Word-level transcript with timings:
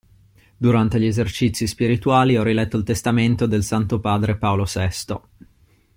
Durante 0.57 0.99
gli 0.99 1.05
esercizi 1.05 1.67
spirituali 1.67 2.35
ho 2.35 2.41
riletto 2.41 2.75
il 2.75 2.83
testamento 2.83 3.45
del 3.45 3.63
Santo 3.63 3.99
Padre 3.99 4.35
Paolo 4.35 4.65
VI. 4.65 4.89